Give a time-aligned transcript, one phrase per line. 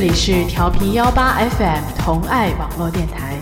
[0.00, 3.36] 这里是调频幺八 FM 同爱网络电台。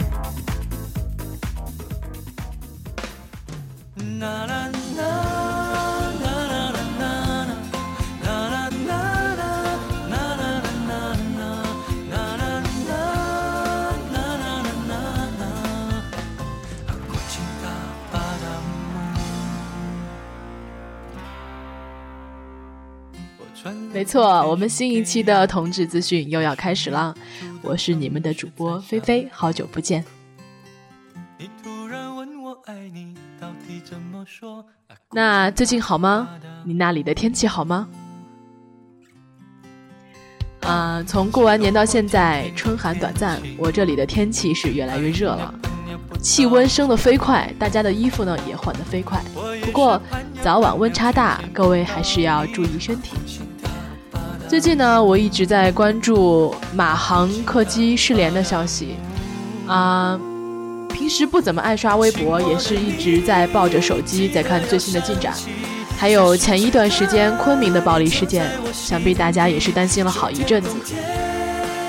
[24.06, 27.14] 错，我们新一期的同志资讯又要开始了。
[27.60, 30.04] 我是你们的主播菲菲，好久不见。
[35.12, 36.28] 那最近好吗？
[36.64, 37.88] 你那里的天气好吗？
[40.60, 45.54] 啊，从过完年到现在，春寒短暂，我这里的天气是越来越热了，
[46.20, 49.20] 气温升得飞快，大家的衣服呢也换得飞快。
[49.62, 50.00] 不过
[50.42, 53.16] 早晚温差大，各位还是要注意身体。
[54.48, 58.94] 最近呢，我一直在关注马航客机失联的消息，
[59.66, 60.18] 啊，
[60.94, 65.34] 平时不怎么爱刷微博，也是一直在抱着手机在看最新的进展。
[65.98, 70.70] 还有前一段时间昆明的暴力事件，想必大家也是担心了好一阵子。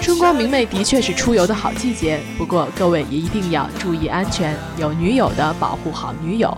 [0.02, 6.58] 春光明媚的确是出游的好季节，不过各位也一定要注意安全，有女友的保护好女友，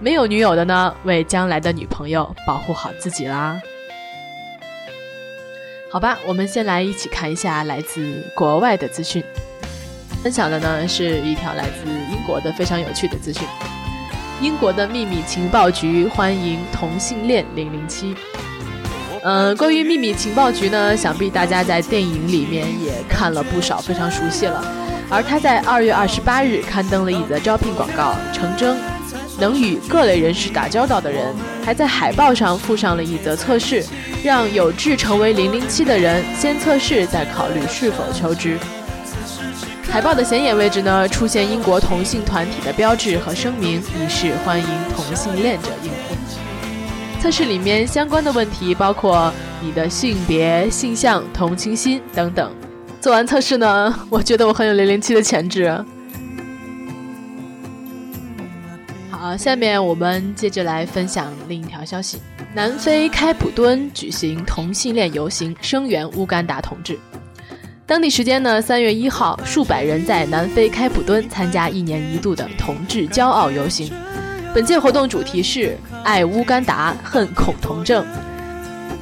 [0.00, 3.60] 没有女友的呢，为将来的女朋友保护好自己啦。
[5.94, 9.22] 好吧，我们先来一起看一下来自国外的资讯。
[10.24, 13.46] 分享的呢是一条来自英国的非常有趣的资讯。
[14.40, 18.12] 英国的秘密情报局欢迎同性恋零零七。
[19.22, 24.64] 嗯，关于秘密情报局呢，想必大家在电影里面也看了不少，非常熟悉了。
[25.08, 28.76] 而他在二月二十八日刊登了一则招聘广告，诚征。
[29.38, 33.82] 能与各类人士打交道的人，还在海报上附上了一则测试，
[34.22, 38.58] 让有志成为零零七的人先测试，再考虑是否求职。
[39.90, 46.18] 海报的显眼位置呢，出现英国同性团体的标志和声明，以示欢迎同性恋者应聘。
[47.22, 49.32] 测试里面相关的问题包括
[49.62, 52.52] 你的性别、性向、同情心等等。
[53.00, 55.84] 做完测试呢，我觉得我很有零零七的潜质啊。
[59.36, 62.18] 下面我们接着来分享另一条消息：
[62.54, 66.98] 南非开普敦举行同性恋游行，声援乌干达同志。
[67.86, 73.92] 当地时间呢，三月一号，数百人在南非开普敦参加一年一度的同志骄傲游行。
[74.54, 78.06] 本届活动主题是“爱乌干达，恨恐同症”。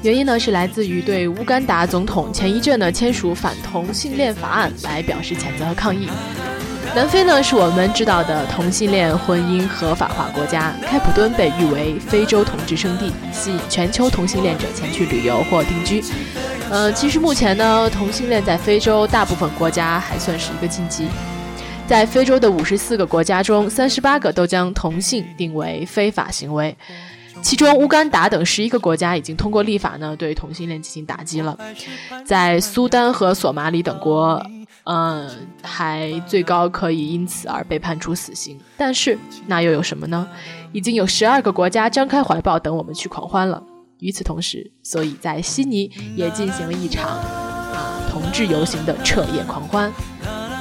[0.03, 6.09] 原因呢是来自于对乌干达总统前一阵呢签署反同性恋法案来表示谴责和抗议。
[6.95, 10.75] 南非呢，是我们知道的同性恋婚姻合法化国家。
[10.83, 16.05] 开普敦被誉为非洲同志圣地，吸引全球同性恋者前去旅游或定居。
[16.71, 21.09] 呃，其实目前呢，同性恋在非洲大部分国家还算是一个禁忌。
[21.87, 26.77] 在非洲的五十四个国家中，三十八个都将同性定为非法行为。
[27.41, 31.57] 其中，乌干达等十一个国家已经通过立法呢，对同性恋进行打击了。
[32.27, 34.45] 在苏丹和索马里等国。
[34.85, 35.31] 嗯，
[35.63, 39.17] 还最高可以因此而被判处死刑，但是
[39.47, 40.29] 那又有什么呢？
[40.73, 43.63] 已经有十二个国家张开怀抱等我们去狂欢了。
[44.01, 49.93] 与此同时，所以在悉尼也进行了一场啊同志游行的彻夜狂欢。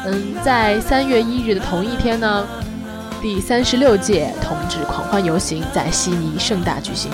[0.06, 2.48] 嗯，在三月一日的同一天呢，
[3.20, 7.12] 第三十六届同志狂欢游行在悉尼盛大举行。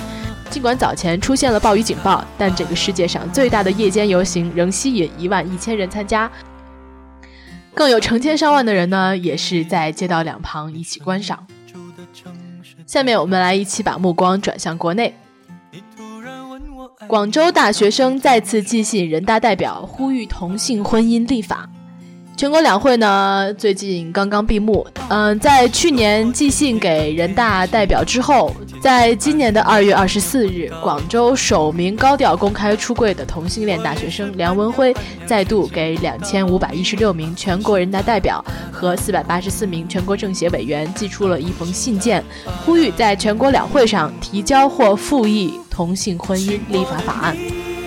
[0.50, 6.29] 尽管早前出现了暴雨警报，但这个世界上最大的夜间游行仍吸引一万一千人参加。
[7.77, 11.45] 更有成千上万的人呢，也是在街道两旁一起观赏。
[12.88, 15.13] 下面我们来一起把目光转向国内。
[17.05, 21.69] 广州大学生再次寄信人大代表，呼吁同性婚姻立法。
[22.35, 24.85] 全国两会呢，最近刚刚闭幕。
[25.09, 28.52] 嗯，在去年寄信给人大代表之后，
[28.87, 34.95] 在今年的二月二十四日，广州首名高调公开出柜的同性恋大学生梁文辉，
[35.25, 38.41] 再度给两千五百一十六名全国人大代表
[38.72, 42.23] 和四百八十四名全国政协委员寄出了一封信件，
[42.66, 47.35] 呼吁在全国两会上提交或复议同性婚姻立法法案。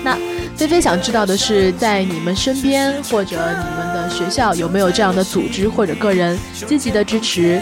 [0.05, 0.19] 那。
[0.55, 7.59] 菲菲想知道的是，在你们身边或者你们的学校有没有这样的组织或者个人积极的支持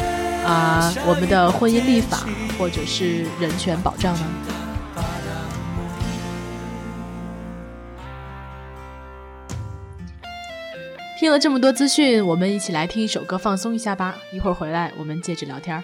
[0.48, 2.26] 啊我们的婚姻立法
[2.58, 4.20] 或者是人权保障呢？
[11.20, 14.16] 听了这么多资讯，我们一起来听一首歌放松一下吧。
[14.32, 15.82] 一会儿回来，我们接着聊天儿。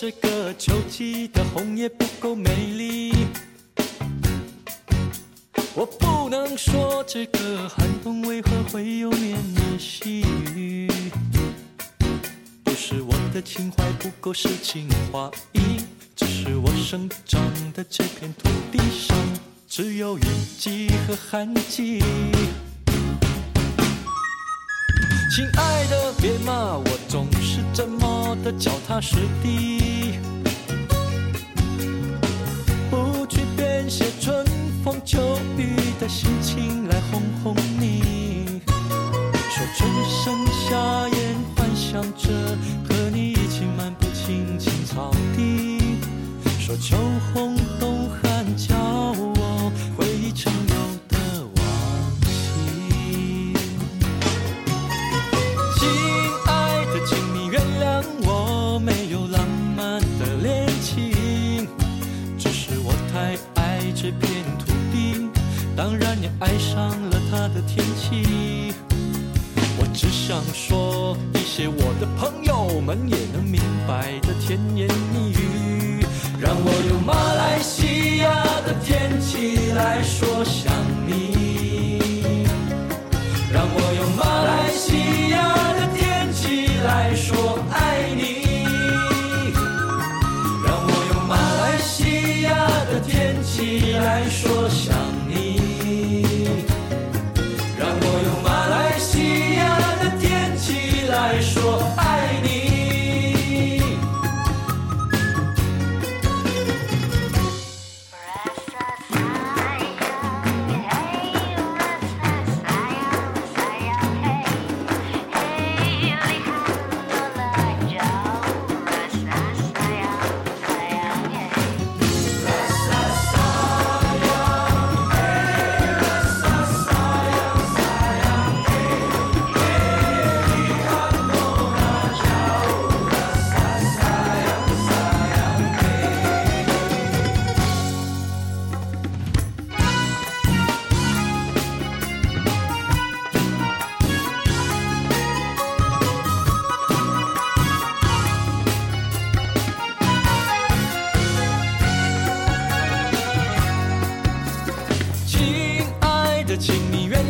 [0.00, 3.12] 这个秋季的红叶不够美丽，
[5.74, 10.22] 我不能说这个寒冬为何会有绵绵细
[10.54, 10.90] 雨。
[12.64, 15.84] 不是我的情怀不够诗情画意，
[16.16, 17.38] 只是我生长
[17.74, 19.14] 的这片土地上
[19.68, 20.22] 只有雨
[20.58, 22.02] 季和寒季。
[25.36, 30.14] 亲爱的，别骂我总是这么的脚踏实地，
[32.88, 34.46] 不去编写春
[34.84, 35.18] 风秋
[35.58, 38.62] 雨的心情来哄哄你。
[39.50, 42.28] 说春生夏宴，幻想着
[42.88, 45.80] 和你一起漫步青青草地。
[46.60, 46.96] 说秋
[47.34, 47.56] 红
[63.92, 65.28] 这片土地，
[65.76, 68.74] 当然也爱上了它的天气。
[69.78, 76.04] 我只想说一些我的朋友们也能明白的甜言蜜语，
[76.40, 80.72] 让我用马来西亚的天气来说想
[81.06, 82.00] 你。
[83.52, 85.19] 让我用马来西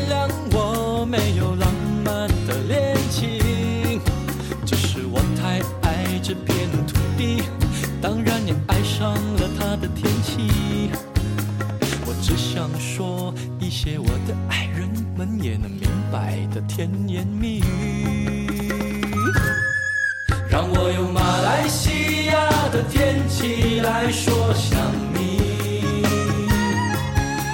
[0.08, 1.72] 谅我没有浪
[2.04, 4.00] 漫的恋情，
[4.64, 7.42] 只是我太爱这片土地，
[8.00, 10.90] 当然也爱上了它的天气。
[12.06, 18.46] 我只想说一些我的爱人们也能明白的甜言蜜语。
[20.48, 24.76] 让我用马来西亚的天气来说想
[25.14, 25.40] 你，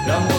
[0.07, 0.36] 让我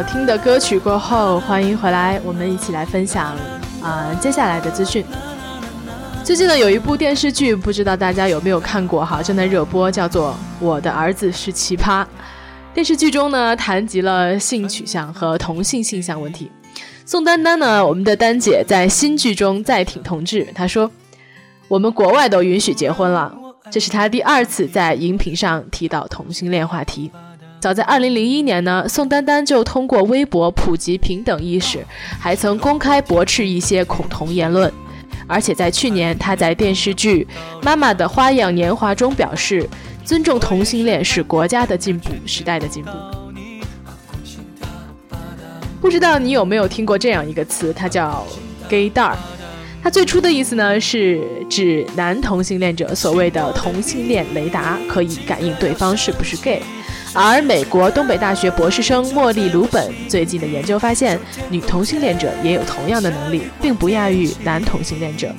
[0.00, 3.36] 好听的歌曲过后，欢迎回来，我们一起来分享
[3.82, 5.04] 啊、接下来的资讯。
[6.24, 12.02] 最近呢，有一部电视剧，不知道大家有没有看过哈，正在热播，叫做《我的儿子是奇葩》。
[12.72, 16.50] 电视剧中呢，谈及了性取向和同性性向问题。
[17.04, 20.90] 宋丹丹呢，我们的丹姐在新剧中再挺同志，她说
[21.68, 23.30] ：“我们国外都允许结婚了。”
[23.70, 27.10] 这是她第二次在荧屏上提到同性恋话题。
[27.60, 31.84] 早在2001年呢，宋丹丹就通过微博普及平等意识，
[32.18, 34.72] 还曾公开驳斥一些恐同言论。
[35.26, 37.28] 而且在去年，她在电视剧
[37.62, 39.68] 《妈妈的花样年华》中表示，
[40.04, 42.90] 尊重同性恋是国家的进步，时代的进步。
[45.82, 48.26] 不知道你有没有听过这样一个词，它叫
[48.70, 49.14] “gaydar”。
[49.82, 56.62] 它最初的意思呢，是指男同性恋者所谓的同性恋雷达，可以感应对方是不是 gay。
[57.12, 65.34] 而美国东北大学博士生莫莉·鲁本最近的研究发现，女同性恋者也有同样的能力，并不亚于男同性恋者。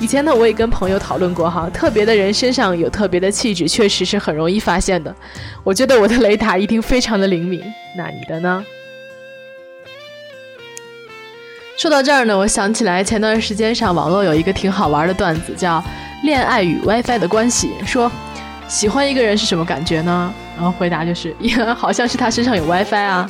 [0.00, 5.14] 以前呢，我也跟朋友讨论过哈，特别的人身上有特别的气质，确实是很容易发现的。
[5.62, 7.62] 我觉得我的雷达一定非常的灵敏，
[7.96, 8.64] 那你的呢？
[11.78, 15.78] 说到这儿呢，我想起来前段时间上网络有一个挺好玩的段子，叫
[16.24, 18.10] 《恋爱与 WiFi 的关系》，说
[18.66, 20.34] 喜欢一个人是什么感觉呢？
[20.56, 21.34] 然后回答就是，
[21.76, 23.28] 好像是他身上有 WiFi 啊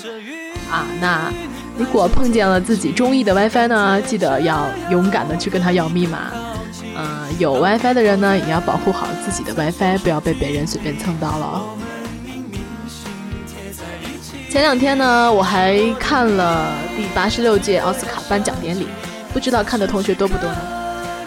[0.71, 0.87] 啊！
[1.00, 1.33] 那
[1.79, 6.31] 如果碰见了自己中意的 WiFi 呢，记得要勇敢的去跟他要密码。
[6.95, 11.62] 嗯，有 WiFi 的人呢，也要保护好自己的 WiFi，不要被别人随便蹭到了。
[14.50, 18.87] 前两天呢，我还看了第八十六届奥斯卡颁奖典礼，
[19.33, 20.81] 不知道看的同学多不多呢？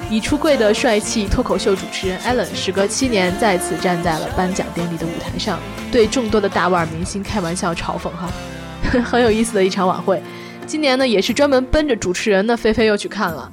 [0.10, 5.60] 已出柜的帅气脱口秀主持人 Allen，时隔七年再次站在了颁奖典礼的舞台上，
[5.92, 8.30] 对众多的大腕明星开玩笑嘲讽哈，
[9.04, 10.22] 很有意思的一场晚会。
[10.68, 13.52] 今年呢，也是专门奔着主持人呢，菲菲又去看了。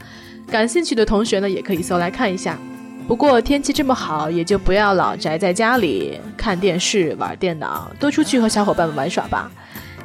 [0.50, 2.58] 感兴趣的同学呢，也可以搜来看一下。
[3.08, 9.50] 不过天气这么好，也就不要老宅在家里看电视、玩电脑，多出去和小伙伴们玩耍吧。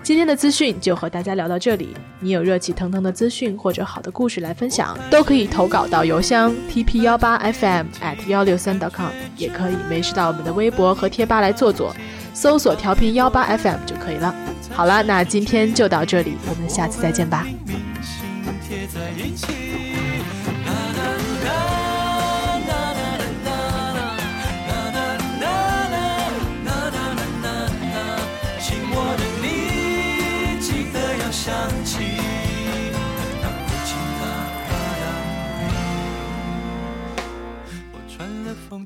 [0.07, 1.93] 今天的资讯就和大家聊到这里。
[2.21, 11.93] 你有热气腾腾的资讯或者好的故事来分享，都可以投稿到邮箱 tp 幺八 fm at 幺六三 com，也可以没事到我们的微博和贴吧来坐坐，
[12.33, 14.33] 搜索调频幺八 fm 就可以了。
[14.71, 17.45] 好了，那今天就到这里，我们下次再见吧。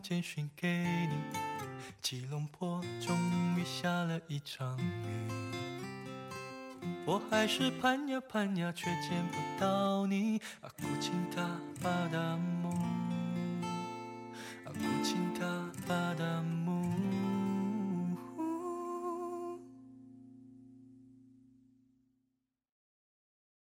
[0.02, 0.68] 简讯给
[1.08, 1.16] 你，
[2.02, 3.16] 吉隆坡终
[3.56, 5.28] 于下了一场雨。
[7.06, 10.42] 我还是盼呀盼呀，却见不到你。
[10.62, 11.48] 阿古琴塔
[11.82, 12.70] 巴达木，
[14.66, 15.46] 阿古琴塔
[15.88, 16.71] 巴达木。